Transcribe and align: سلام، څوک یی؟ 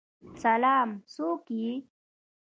سلام، 0.43 0.89
څوک 1.13 1.43
یی؟ 1.59 1.69